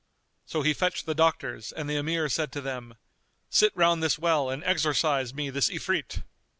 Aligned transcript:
So 0.47 0.63
he 0.63 0.73
fetched 0.73 1.05
the 1.05 1.13
doctors 1.13 1.71
and 1.71 1.87
the 1.87 1.95
Emir 1.95 2.27
said 2.27 2.51
to 2.53 2.61
them, 2.61 2.95
"Sit 3.51 3.71
round 3.75 4.01
this 4.01 4.17
well 4.17 4.49
and 4.49 4.63
exorcise 4.63 5.31
me 5.31 5.51
this 5.51 5.69
Ifrit." 5.69 6.23